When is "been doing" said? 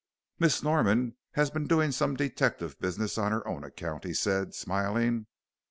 1.51-1.91